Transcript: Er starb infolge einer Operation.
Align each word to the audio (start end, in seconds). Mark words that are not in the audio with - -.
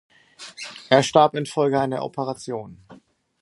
Er 0.89 1.03
starb 1.03 1.35
infolge 1.35 1.79
einer 1.79 2.03
Operation. 2.03 2.83